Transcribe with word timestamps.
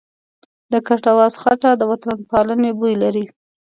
د 0.71 0.73
کټواز 0.87 1.33
خټه 1.41 1.71
د 1.77 1.81
وطنپالنې 1.91 2.71
بوی 2.79 2.93
لري. 3.03 3.25